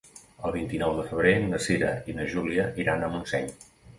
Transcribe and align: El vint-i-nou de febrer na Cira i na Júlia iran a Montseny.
El 0.47 0.53
vint-i-nou 0.53 0.93
de 0.99 1.03
febrer 1.09 1.33
na 1.51 1.59
Cira 1.67 1.91
i 2.13 2.17
na 2.21 2.27
Júlia 2.33 2.65
iran 2.85 3.03
a 3.09 3.13
Montseny. 3.17 3.49